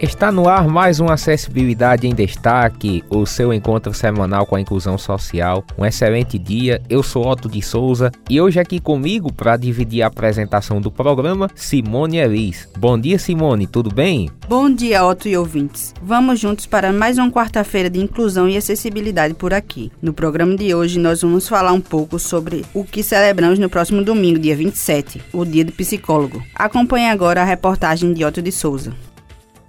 [0.00, 4.96] Está no ar mais uma Acessibilidade em Destaque, o seu encontro semanal com a inclusão
[4.96, 5.64] social.
[5.76, 10.06] Um excelente dia, eu sou Otto de Souza e hoje aqui comigo para dividir a
[10.06, 12.68] apresentação do programa, Simone Elis.
[12.78, 14.30] Bom dia, Simone, tudo bem?
[14.48, 15.92] Bom dia, Otto e ouvintes.
[16.00, 19.90] Vamos juntos para mais uma quarta-feira de inclusão e acessibilidade por aqui.
[20.00, 24.04] No programa de hoje, nós vamos falar um pouco sobre o que celebramos no próximo
[24.04, 26.40] domingo, dia 27, o Dia do Psicólogo.
[26.54, 29.07] Acompanhe agora a reportagem de Otto de Souza.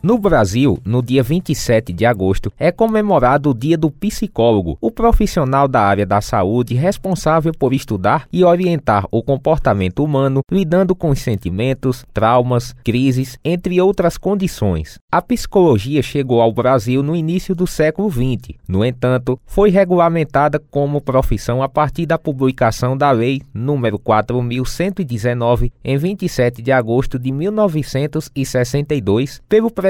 [0.02, 5.67] No Brasil, no dia 27 de agosto, é comemorado o Dia do Psicólogo, o profissional
[5.67, 11.20] da área da saúde responsável por estudar e orientar o comportamento humano, lidando com os
[11.20, 14.98] sentimentos, traumas, crises, entre outras condições.
[15.12, 18.58] A psicologia chegou ao Brasil no início do século XX.
[18.70, 25.97] No entanto, foi regulamentada como profissão a partir da publicação da Lei nº 4119 em
[25.97, 29.89] 27 de agosto de 1962 pelo presidente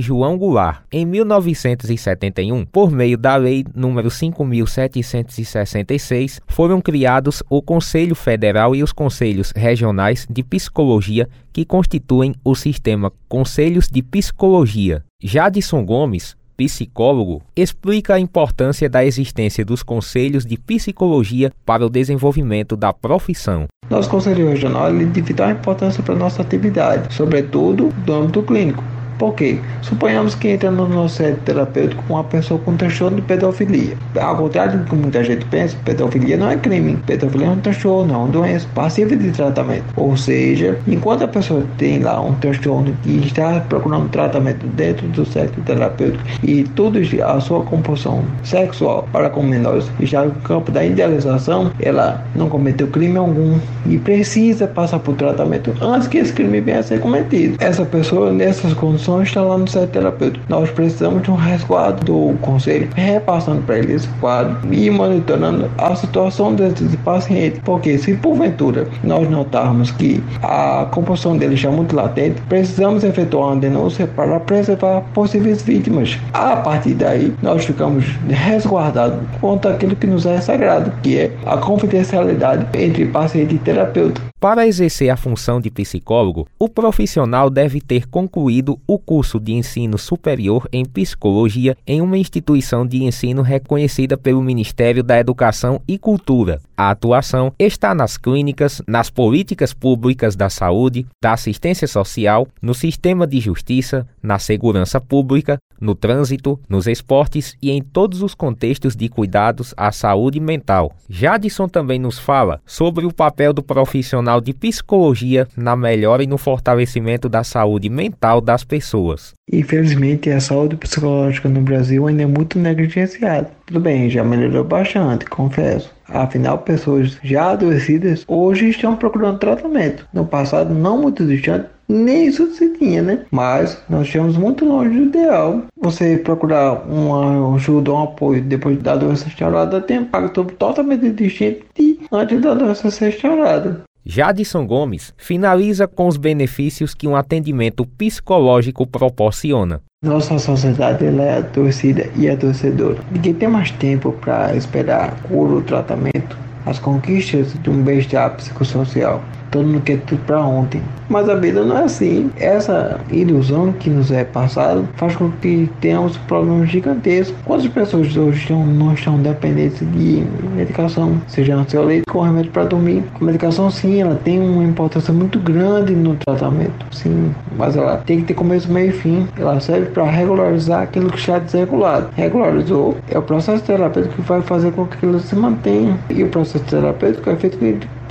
[0.00, 8.74] João Goulart, em 1971, por meio da Lei nº 5766, foram criados o Conselho Federal
[8.74, 15.02] e os Conselhos Regionais de Psicologia, que constituem o sistema Conselhos de Psicologia.
[15.22, 22.76] Jadson Gomes, psicólogo, explica a importância da existência dos conselhos de psicologia para o desenvolvimento
[22.76, 23.66] da profissão.
[23.90, 28.82] Nosso conselho regional é de vital importância para a nossa atividade, sobretudo do âmbito clínico
[29.18, 29.58] por quê?
[29.82, 33.96] Suponhamos que entra no nosso centro terapêutico uma pessoa com transtorno de pedofilia.
[34.20, 36.96] Ao contrário do que muita gente pensa, pedofilia não é crime.
[37.06, 39.84] Pedofilia é um transtorno, é uma doença passiva de tratamento.
[39.96, 45.24] Ou seja, enquanto a pessoa tem lá um transtorno e está procurando tratamento dentro do
[45.24, 50.84] centro terapêutico e tudo a sua composição sexual para com menores está no campo da
[50.84, 56.60] idealização, ela não cometeu crime algum e precisa passar por tratamento antes que esse crime
[56.60, 57.56] venha a ser cometido.
[57.60, 60.44] Essa pessoa, nessas condições, está lá no centro terapêutico.
[60.48, 65.94] Nós precisamos de um resguardo do conselho, repassando para ele esse quadro e monitorando a
[65.94, 67.60] situação desse paciente.
[67.64, 73.48] Porque se porventura nós notarmos que a composição dele já é muito latente, precisamos efetuar
[73.48, 76.18] uma denúncia para preservar possíveis vítimas.
[76.32, 81.56] A partir daí, nós ficamos resguardados quanto àquilo que nos é sagrado, que é a
[81.56, 84.20] confidencialidade entre paciente e terapeuta.
[84.38, 89.98] Para exercer a função de psicólogo, o profissional deve ter concluído o curso de ensino
[89.98, 96.60] superior em psicologia em uma instituição de ensino reconhecida pelo Ministério da Educação e Cultura.
[96.76, 103.26] A atuação está nas clínicas, nas políticas públicas da saúde, da assistência social, no sistema
[103.26, 109.08] de justiça, na segurança pública, no trânsito, nos esportes e em todos os contextos de
[109.08, 110.92] cuidados à saúde mental.
[111.08, 116.38] Jadson também nos fala sobre o papel do profissional de psicologia na melhora e no
[116.38, 119.34] fortalecimento da saúde mental das pessoas.
[119.52, 123.50] Infelizmente, a saúde psicológica no Brasil ainda é muito negligenciada.
[123.66, 125.94] Tudo bem, já melhorou bastante, confesso.
[126.08, 130.06] Afinal, pessoas já adoecidas hoje estão procurando tratamento.
[130.12, 133.24] No passado, não muito distante, nem isso se tinha, né?
[133.30, 135.62] Mas nós estamos muito longe do ideal.
[135.80, 141.64] Você procurar uma ajuda, um apoio depois da doença instaurada tem um impacto totalmente distinto
[141.74, 143.82] de antes da doença ser instaurada.
[144.08, 149.80] Jadson Gomes finaliza com os benefícios que um atendimento psicológico proporciona.
[150.04, 152.98] Nossa sociedade ela é adoecida e adoecedora.
[153.10, 156.45] Ninguém tem mais tempo para esperar cura ou tratamento.
[156.66, 159.22] As conquistas de um bem-estar psicossocial
[159.56, 160.82] todo mundo quer tudo para ontem.
[161.08, 162.30] Mas a vida não é assim.
[162.36, 167.36] Essa ilusão que nos é passada faz com que tenhamos problemas gigantescos.
[167.44, 170.24] Quantas pessoas hoje estão, não estão dependentes de
[170.54, 173.04] medicação, seja ansiolítico ou remédio para dormir?
[173.20, 178.20] A medicação, sim, ela tem uma importância muito grande no tratamento, sim, mas ela tem
[178.20, 179.28] que ter começo, meio e fim.
[179.38, 182.08] Ela serve para regularizar aquilo que está desregulado.
[182.16, 185.96] Regularizou é o processo terapêutico que vai fazer com que aquilo se mantenha.
[186.10, 187.58] E o processo terapêutico é feito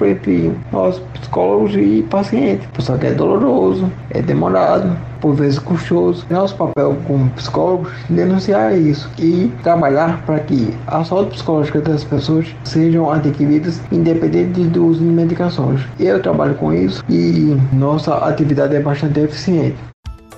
[0.04, 2.68] entre nós psicólogos e pacientes.
[2.80, 6.26] Só que é doloroso, é demorado, por vezes custoso.
[6.30, 12.04] Nosso papel como psicólogos é denunciar isso e trabalhar para que a saúde psicológica das
[12.04, 15.82] pessoas sejam adquiridas independente do uso de medicações.
[16.00, 19.78] Eu trabalho com isso e nossa atividade é bastante eficiente.